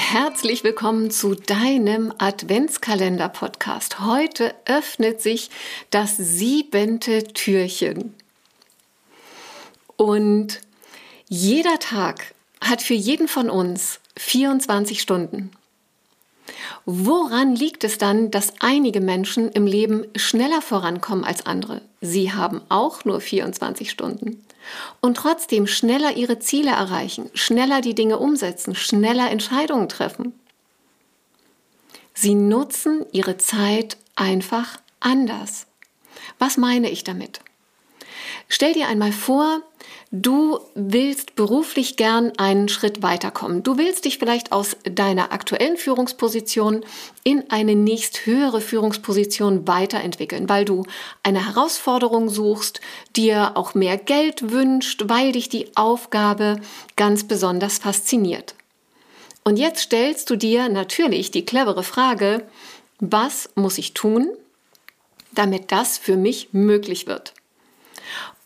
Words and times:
Herzlich 0.00 0.62
willkommen 0.62 1.10
zu 1.10 1.34
deinem 1.34 2.14
Adventskalender-Podcast. 2.18 3.98
Heute 3.98 4.54
öffnet 4.64 5.20
sich 5.20 5.50
das 5.90 6.16
siebente 6.16 7.24
Türchen. 7.24 8.14
Und 9.96 10.60
jeder 11.28 11.80
Tag 11.80 12.32
hat 12.60 12.80
für 12.80 12.94
jeden 12.94 13.26
von 13.26 13.50
uns 13.50 13.98
24 14.16 15.02
Stunden. 15.02 15.50
Woran 16.84 17.54
liegt 17.54 17.84
es 17.84 17.98
dann, 17.98 18.30
dass 18.30 18.54
einige 18.60 19.00
Menschen 19.00 19.50
im 19.50 19.66
Leben 19.66 20.06
schneller 20.16 20.62
vorankommen 20.62 21.24
als 21.24 21.46
andere? 21.46 21.82
Sie 22.00 22.32
haben 22.32 22.60
auch 22.68 23.04
nur 23.04 23.20
24 23.20 23.90
Stunden 23.90 24.42
und 25.00 25.16
trotzdem 25.16 25.66
schneller 25.66 26.16
ihre 26.16 26.38
Ziele 26.38 26.70
erreichen, 26.70 27.30
schneller 27.34 27.80
die 27.80 27.94
Dinge 27.94 28.18
umsetzen, 28.18 28.74
schneller 28.74 29.30
Entscheidungen 29.30 29.88
treffen. 29.88 30.38
Sie 32.14 32.34
nutzen 32.34 33.06
ihre 33.12 33.36
Zeit 33.36 33.96
einfach 34.16 34.80
anders. 35.00 35.66
Was 36.38 36.56
meine 36.56 36.90
ich 36.90 37.04
damit? 37.04 37.40
Stell 38.48 38.72
dir 38.72 38.88
einmal 38.88 39.12
vor, 39.12 39.62
du 40.10 40.58
willst 40.74 41.34
beruflich 41.36 41.96
gern 41.96 42.32
einen 42.38 42.68
Schritt 42.68 43.02
weiterkommen. 43.02 43.62
Du 43.62 43.76
willst 43.76 44.04
dich 44.04 44.18
vielleicht 44.18 44.52
aus 44.52 44.76
deiner 44.84 45.32
aktuellen 45.32 45.76
Führungsposition 45.76 46.84
in 47.24 47.50
eine 47.50 47.74
nächst 47.74 48.24
höhere 48.24 48.60
Führungsposition 48.60 49.68
weiterentwickeln, 49.68 50.48
weil 50.48 50.64
du 50.64 50.84
eine 51.22 51.46
Herausforderung 51.46 52.28
suchst, 52.30 52.80
dir 53.16 53.56
auch 53.56 53.74
mehr 53.74 53.98
Geld 53.98 54.50
wünscht, 54.50 55.04
weil 55.06 55.32
dich 55.32 55.48
die 55.48 55.76
Aufgabe 55.76 56.60
ganz 56.96 57.24
besonders 57.24 57.78
fasziniert. 57.78 58.54
Und 59.44 59.58
jetzt 59.58 59.80
stellst 59.80 60.30
du 60.30 60.36
dir 60.36 60.68
natürlich 60.68 61.30
die 61.30 61.44
clevere 61.44 61.82
Frage, 61.82 62.46
was 62.98 63.50
muss 63.54 63.78
ich 63.78 63.94
tun, 63.94 64.28
damit 65.32 65.70
das 65.70 65.98
für 65.98 66.16
mich 66.16 66.48
möglich 66.52 67.06
wird? 67.06 67.34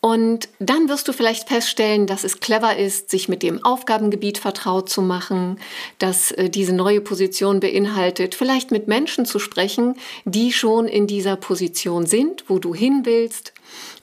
Und 0.01 0.49
dann 0.59 0.89
wirst 0.89 1.07
du 1.07 1.13
vielleicht 1.13 1.47
feststellen, 1.47 2.07
dass 2.07 2.25
es 2.25 2.41
clever 2.41 2.75
ist, 2.75 3.09
sich 3.09 3.29
mit 3.29 3.41
dem 3.41 3.63
Aufgabengebiet 3.63 4.37
vertraut 4.37 4.89
zu 4.89 5.01
machen, 5.01 5.59
dass 5.97 6.31
äh, 6.31 6.49
diese 6.49 6.73
neue 6.73 6.99
Position 6.99 7.61
beinhaltet, 7.61 8.35
vielleicht 8.35 8.71
mit 8.71 8.89
Menschen 8.89 9.25
zu 9.25 9.39
sprechen, 9.39 9.95
die 10.25 10.51
schon 10.51 10.89
in 10.89 11.07
dieser 11.07 11.37
Position 11.37 12.05
sind, 12.05 12.43
wo 12.49 12.59
du 12.59 12.75
hin 12.75 13.03
willst. 13.05 13.53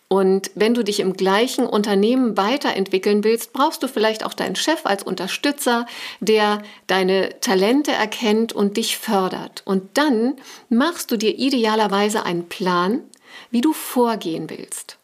Und 0.09 0.51
wenn 0.55 0.75
du 0.75 0.83
dich 0.83 1.01
im 1.01 1.13
gleichen 1.13 1.67
Unternehmen 1.67 2.37
weiterentwickeln 2.37 3.23
willst, 3.23 3.53
brauchst 3.53 3.83
du 3.83 3.87
vielleicht 3.87 4.25
auch 4.25 4.35
deinen 4.35 4.57
Chef 4.57 4.87
als 4.87 5.03
Unterstützer, 5.03 5.87
der 6.19 6.63
deine 6.87 7.39
Talente 7.41 7.93
erkennt 7.93 8.53
und 8.53 8.77
dich 8.77 8.97
fördert. 8.97 9.63
Und 9.67 9.99
dann 9.99 10.35
machst 10.69 11.13
du 11.13 11.19
dir 11.19 11.39
idealerweise 11.39 12.25
einen 12.25 12.49
Plan, 12.49 13.03
wie 13.51 13.61
du 13.61 13.73
vorgehen 13.73 14.49
willst. 14.49 15.00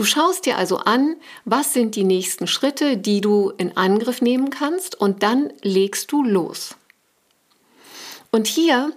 Du 0.00 0.06
schaust 0.06 0.46
dir 0.46 0.56
also 0.56 0.78
an, 0.78 1.16
was 1.44 1.74
sind 1.74 1.94
die 1.94 2.04
nächsten 2.04 2.46
Schritte, 2.46 2.96
die 2.96 3.20
du 3.20 3.52
in 3.58 3.76
Angriff 3.76 4.22
nehmen 4.22 4.48
kannst 4.48 4.98
und 4.98 5.22
dann 5.22 5.52
legst 5.60 6.10
du 6.10 6.24
los. 6.24 6.74
Und 8.30 8.46
hier 8.46 8.94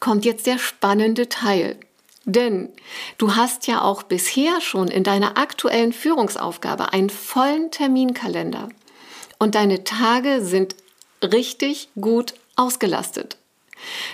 kommt 0.00 0.24
jetzt 0.24 0.48
der 0.48 0.58
spannende 0.58 1.28
Teil. 1.28 1.78
Denn 2.24 2.70
du 3.16 3.36
hast 3.36 3.68
ja 3.68 3.80
auch 3.82 4.02
bisher 4.02 4.60
schon 4.60 4.88
in 4.88 5.04
deiner 5.04 5.38
aktuellen 5.38 5.92
Führungsaufgabe 5.92 6.92
einen 6.92 7.10
vollen 7.10 7.70
Terminkalender 7.70 8.70
und 9.38 9.54
deine 9.54 9.84
Tage 9.84 10.44
sind 10.44 10.74
richtig 11.22 11.90
gut 11.94 12.34
ausgelastet. 12.56 13.36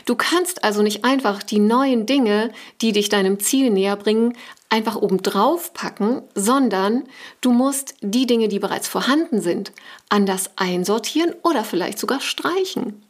Du 0.04 0.14
kannst 0.14 0.64
also 0.64 0.82
nicht 0.82 1.06
einfach 1.06 1.42
die 1.42 1.60
neuen 1.60 2.04
Dinge, 2.04 2.52
die 2.82 2.92
dich 2.92 3.08
deinem 3.08 3.40
Ziel 3.40 3.70
näher 3.70 3.96
bringen, 3.96 4.36
einfach 4.74 4.96
obendrauf 4.96 5.72
packen, 5.72 6.22
sondern 6.34 7.04
du 7.40 7.52
musst 7.52 7.94
die 8.00 8.26
Dinge, 8.26 8.48
die 8.48 8.58
bereits 8.58 8.88
vorhanden 8.88 9.40
sind, 9.40 9.70
anders 10.08 10.50
einsortieren 10.56 11.32
oder 11.44 11.62
vielleicht 11.62 12.00
sogar 12.00 12.20
streichen. 12.20 13.00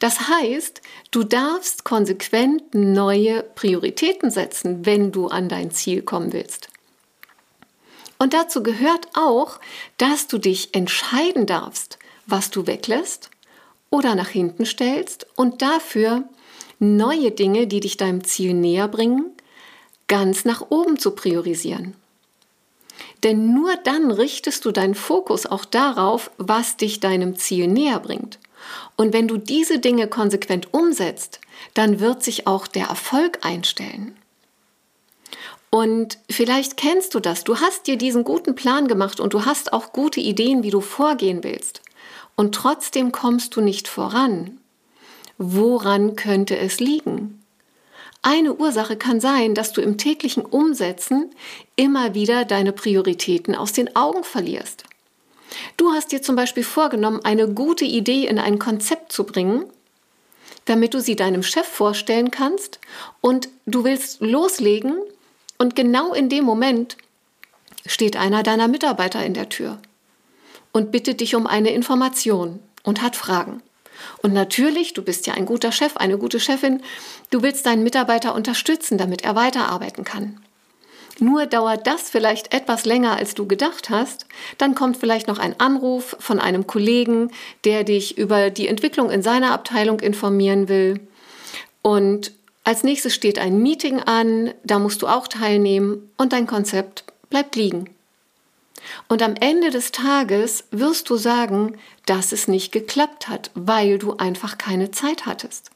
Das 0.00 0.28
heißt, 0.28 0.82
du 1.12 1.22
darfst 1.22 1.84
konsequent 1.84 2.74
neue 2.74 3.44
Prioritäten 3.44 4.32
setzen, 4.32 4.84
wenn 4.84 5.12
du 5.12 5.28
an 5.28 5.48
dein 5.48 5.70
Ziel 5.70 6.02
kommen 6.02 6.32
willst. 6.32 6.68
Und 8.18 8.34
dazu 8.34 8.64
gehört 8.64 9.06
auch, 9.14 9.60
dass 9.98 10.26
du 10.26 10.38
dich 10.38 10.74
entscheiden 10.74 11.46
darfst, 11.46 12.00
was 12.26 12.50
du 12.50 12.66
weglässt 12.66 13.30
oder 13.88 14.16
nach 14.16 14.28
hinten 14.28 14.66
stellst 14.66 15.28
und 15.36 15.62
dafür 15.62 16.24
neue 16.80 17.30
Dinge, 17.30 17.68
die 17.68 17.78
dich 17.78 17.96
deinem 17.96 18.24
Ziel 18.24 18.54
näher 18.54 18.88
bringen, 18.88 19.32
ganz 20.12 20.44
nach 20.44 20.66
oben 20.68 20.98
zu 20.98 21.12
priorisieren. 21.12 21.94
Denn 23.22 23.54
nur 23.54 23.76
dann 23.76 24.10
richtest 24.10 24.66
du 24.66 24.70
deinen 24.70 24.94
Fokus 24.94 25.46
auch 25.46 25.64
darauf, 25.64 26.30
was 26.36 26.76
dich 26.76 27.00
deinem 27.00 27.36
Ziel 27.36 27.66
näher 27.66 27.98
bringt. 27.98 28.38
Und 28.94 29.14
wenn 29.14 29.26
du 29.26 29.38
diese 29.38 29.78
Dinge 29.78 30.08
konsequent 30.08 30.74
umsetzt, 30.74 31.40
dann 31.72 31.98
wird 31.98 32.22
sich 32.22 32.46
auch 32.46 32.66
der 32.66 32.88
Erfolg 32.88 33.38
einstellen. 33.40 34.14
Und 35.70 36.18
vielleicht 36.28 36.76
kennst 36.76 37.14
du 37.14 37.20
das. 37.20 37.44
Du 37.44 37.60
hast 37.60 37.86
dir 37.86 37.96
diesen 37.96 38.22
guten 38.22 38.54
Plan 38.54 38.88
gemacht 38.88 39.18
und 39.18 39.32
du 39.32 39.46
hast 39.46 39.72
auch 39.72 39.94
gute 39.94 40.20
Ideen, 40.20 40.62
wie 40.62 40.70
du 40.70 40.82
vorgehen 40.82 41.42
willst. 41.42 41.80
Und 42.36 42.54
trotzdem 42.54 43.12
kommst 43.12 43.56
du 43.56 43.62
nicht 43.62 43.88
voran. 43.88 44.58
Woran 45.38 46.16
könnte 46.16 46.58
es 46.58 46.80
liegen? 46.80 47.41
Eine 48.22 48.54
Ursache 48.54 48.96
kann 48.96 49.20
sein, 49.20 49.54
dass 49.54 49.72
du 49.72 49.80
im 49.80 49.98
täglichen 49.98 50.44
Umsetzen 50.44 51.34
immer 51.74 52.14
wieder 52.14 52.44
deine 52.44 52.72
Prioritäten 52.72 53.56
aus 53.56 53.72
den 53.72 53.96
Augen 53.96 54.22
verlierst. 54.22 54.84
Du 55.76 55.92
hast 55.92 56.12
dir 56.12 56.22
zum 56.22 56.36
Beispiel 56.36 56.62
vorgenommen, 56.62 57.20
eine 57.24 57.48
gute 57.48 57.84
Idee 57.84 58.26
in 58.26 58.38
ein 58.38 58.60
Konzept 58.60 59.12
zu 59.12 59.24
bringen, 59.24 59.64
damit 60.66 60.94
du 60.94 61.00
sie 61.00 61.16
deinem 61.16 61.42
Chef 61.42 61.66
vorstellen 61.66 62.30
kannst 62.30 62.78
und 63.20 63.48
du 63.66 63.82
willst 63.82 64.20
loslegen 64.20 64.94
und 65.58 65.74
genau 65.74 66.14
in 66.14 66.28
dem 66.28 66.44
Moment 66.44 66.96
steht 67.84 68.16
einer 68.16 68.44
deiner 68.44 68.68
Mitarbeiter 68.68 69.24
in 69.24 69.34
der 69.34 69.48
Tür 69.48 69.78
und 70.72 70.92
bittet 70.92 71.20
dich 71.20 71.34
um 71.34 71.48
eine 71.48 71.70
Information 71.70 72.60
und 72.84 73.02
hat 73.02 73.16
Fragen. 73.16 73.62
Und 74.22 74.32
natürlich, 74.32 74.94
du 74.94 75.02
bist 75.02 75.26
ja 75.26 75.34
ein 75.34 75.46
guter 75.46 75.72
Chef, 75.72 75.96
eine 75.96 76.18
gute 76.18 76.40
Chefin, 76.40 76.82
du 77.30 77.42
willst 77.42 77.66
deinen 77.66 77.82
Mitarbeiter 77.82 78.34
unterstützen, 78.34 78.98
damit 78.98 79.22
er 79.22 79.34
weiterarbeiten 79.34 80.04
kann. 80.04 80.38
Nur 81.18 81.46
dauert 81.46 81.86
das 81.86 82.10
vielleicht 82.10 82.54
etwas 82.54 82.84
länger, 82.84 83.16
als 83.16 83.34
du 83.34 83.46
gedacht 83.46 83.90
hast, 83.90 84.26
dann 84.58 84.74
kommt 84.74 84.96
vielleicht 84.96 85.28
noch 85.28 85.38
ein 85.38 85.58
Anruf 85.60 86.16
von 86.18 86.40
einem 86.40 86.66
Kollegen, 86.66 87.30
der 87.64 87.84
dich 87.84 88.18
über 88.18 88.50
die 88.50 88.66
Entwicklung 88.66 89.10
in 89.10 89.22
seiner 89.22 89.52
Abteilung 89.52 90.00
informieren 90.00 90.68
will. 90.68 91.00
Und 91.82 92.32
als 92.64 92.82
nächstes 92.82 93.14
steht 93.14 93.38
ein 93.38 93.62
Meeting 93.62 94.00
an, 94.00 94.52
da 94.64 94.78
musst 94.78 95.02
du 95.02 95.08
auch 95.08 95.28
teilnehmen 95.28 96.10
und 96.16 96.32
dein 96.32 96.46
Konzept 96.46 97.04
bleibt 97.28 97.56
liegen. 97.56 97.90
Und 99.08 99.22
am 99.22 99.34
Ende 99.34 99.70
des 99.70 99.92
Tages 99.92 100.64
wirst 100.70 101.10
du 101.10 101.16
sagen, 101.16 101.78
dass 102.06 102.32
es 102.32 102.48
nicht 102.48 102.72
geklappt 102.72 103.28
hat, 103.28 103.50
weil 103.54 103.98
du 103.98 104.16
einfach 104.16 104.58
keine 104.58 104.90
Zeit 104.90 105.26
hattest. 105.26 105.70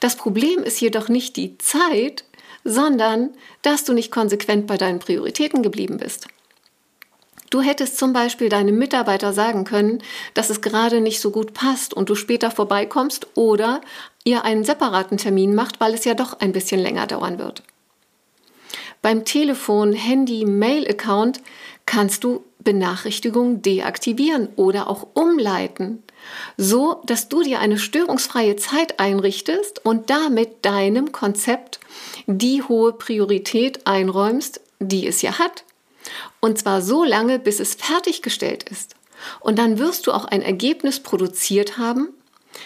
Das 0.00 0.16
Problem 0.16 0.62
ist 0.62 0.80
jedoch 0.80 1.08
nicht 1.08 1.36
die 1.36 1.58
Zeit, 1.58 2.24
sondern 2.64 3.30
dass 3.62 3.84
du 3.84 3.92
nicht 3.92 4.10
konsequent 4.10 4.66
bei 4.66 4.76
deinen 4.76 4.98
Prioritäten 4.98 5.62
geblieben 5.62 5.98
bist. 5.98 6.28
Du 7.50 7.60
hättest 7.60 7.98
zum 7.98 8.12
Beispiel 8.12 8.48
deinem 8.48 8.78
Mitarbeiter 8.78 9.32
sagen 9.32 9.64
können, 9.64 10.02
dass 10.32 10.50
es 10.50 10.60
gerade 10.60 11.00
nicht 11.00 11.20
so 11.20 11.30
gut 11.30 11.54
passt 11.54 11.94
und 11.94 12.08
du 12.08 12.16
später 12.16 12.50
vorbeikommst 12.50 13.28
oder 13.36 13.80
ihr 14.24 14.44
einen 14.44 14.64
separaten 14.64 15.18
Termin 15.18 15.54
macht, 15.54 15.78
weil 15.78 15.94
es 15.94 16.04
ja 16.04 16.14
doch 16.14 16.40
ein 16.40 16.52
bisschen 16.52 16.80
länger 16.80 17.06
dauern 17.06 17.38
wird. 17.38 17.62
Beim 19.04 19.26
Telefon, 19.26 19.92
Handy, 19.92 20.46
Mail-Account 20.46 21.42
kannst 21.84 22.24
du 22.24 22.42
Benachrichtigungen 22.60 23.60
deaktivieren 23.60 24.48
oder 24.56 24.88
auch 24.88 25.08
umleiten, 25.12 26.02
so 26.56 27.02
dass 27.04 27.28
du 27.28 27.42
dir 27.42 27.58
eine 27.58 27.76
störungsfreie 27.76 28.56
Zeit 28.56 29.00
einrichtest 29.00 29.84
und 29.84 30.08
damit 30.08 30.64
deinem 30.64 31.12
Konzept 31.12 31.80
die 32.26 32.62
hohe 32.62 32.94
Priorität 32.94 33.86
einräumst, 33.86 34.62
die 34.80 35.06
es 35.06 35.20
ja 35.20 35.38
hat. 35.38 35.64
Und 36.40 36.58
zwar 36.58 36.80
so 36.80 37.04
lange, 37.04 37.38
bis 37.38 37.60
es 37.60 37.74
fertiggestellt 37.74 38.62
ist. 38.70 38.96
Und 39.40 39.58
dann 39.58 39.78
wirst 39.78 40.06
du 40.06 40.12
auch 40.12 40.24
ein 40.24 40.40
Ergebnis 40.40 41.00
produziert 41.00 41.76
haben, 41.76 42.08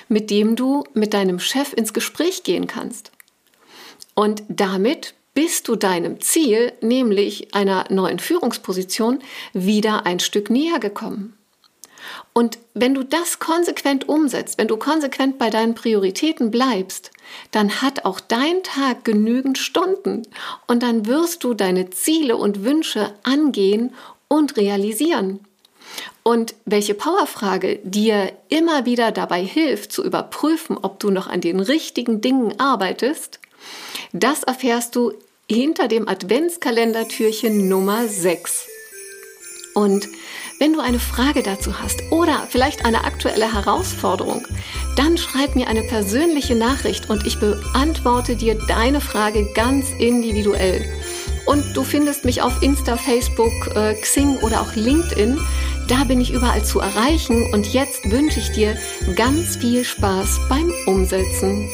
mit 0.07 0.31
dem 0.31 0.55
du 0.55 0.85
mit 0.95 1.15
deinem 1.15 1.41
Chef 1.41 1.73
ins 1.73 1.93
Gespräch 1.93 2.45
gehen 2.45 2.69
kannst. 2.69 3.11
Und 4.15 4.45
damit 4.49 5.15
bist 5.39 5.69
du 5.69 5.77
deinem 5.77 6.21
Ziel, 6.21 6.73
nämlich 6.81 7.55
einer 7.55 7.85
neuen 7.91 8.19
Führungsposition, 8.19 9.21
wieder 9.53 10.05
ein 10.05 10.19
Stück 10.19 10.51
näher 10.51 10.81
gekommen. 10.81 11.39
Und 12.33 12.59
wenn 12.75 12.93
du 12.93 13.05
das 13.05 13.39
konsequent 13.39 14.09
umsetzt, 14.09 14.59
wenn 14.59 14.67
du 14.67 14.77
konsequent 14.77 15.39
bei 15.39 15.49
deinen 15.49 15.77
Prioritäten 15.77 16.51
bleibst, 16.51 17.13
dann 17.53 17.81
hat 17.81 18.05
auch 18.05 18.19
dein 18.19 18.65
Tag 18.65 19.05
genügend 19.05 19.59
Stunden 19.59 20.23
und 20.67 20.83
dann 20.83 21.07
wirst 21.07 21.45
du 21.45 21.55
deine 21.55 21.89
Ziele 21.91 22.37
und 22.37 22.65
Wünsche 22.65 23.15
angehen 23.23 23.95
und 24.27 24.57
realisieren. 24.57 25.39
Und 26.25 26.57
welche 26.65 26.95
Powerfrage 26.95 27.79
dir 27.85 28.33
immer 28.49 28.87
wieder 28.87 29.13
dabei 29.13 29.45
hilft 29.45 29.93
zu 29.93 30.05
überprüfen, 30.05 30.77
ob 30.83 30.99
du 30.99 31.11
noch 31.11 31.29
an 31.29 31.41
den 31.41 31.61
richtigen 31.61 32.21
Dingen 32.21 32.59
arbeitest, 32.59 33.39
das 34.13 34.43
erfährst 34.43 34.97
du 34.97 35.13
hinter 35.51 35.89
dem 35.89 36.07
Adventskalendertürchen 36.07 37.69
Nummer 37.69 38.07
6. 38.07 38.67
Und 39.75 40.09
wenn 40.59 40.75
du 40.75 40.81
eine 40.81 40.99
Frage 40.99 41.43
dazu 41.43 41.81
hast 41.81 42.03
oder 42.11 42.47
vielleicht 42.51 42.85
eine 42.85 43.05
aktuelle 43.05 43.55
Herausforderung, 43.55 44.47
dann 44.97 45.17
schreib 45.17 45.57
mir 45.57 45.69
eine 45.69 45.85
persönliche 45.85 46.55
Nachricht 46.55 47.09
und 47.09 47.27
ich 47.27 47.39
beantworte 47.39 48.37
dir 48.37 48.57
deine 48.67 49.01
Frage 49.01 49.49
ganz 49.55 49.87
individuell. 49.99 50.85
Und 51.47 51.65
du 51.75 51.83
findest 51.83 52.27
mich 52.27 52.43
auf 52.43 52.61
Insta, 52.63 52.99
Facebook, 52.99 53.75
äh, 53.75 53.95
Xing 53.95 54.37
oder 54.39 54.61
auch 54.61 54.75
LinkedIn. 54.75 55.41
Da 55.89 56.05
bin 56.05 56.21
ich 56.21 56.33
überall 56.33 56.63
zu 56.63 56.81
erreichen 56.81 57.55
und 57.55 57.73
jetzt 57.73 58.11
wünsche 58.11 58.41
ich 58.41 58.51
dir 58.51 58.77
ganz 59.17 59.57
viel 59.57 59.83
Spaß 59.85 60.41
beim 60.51 60.71
Umsetzen. 60.87 61.71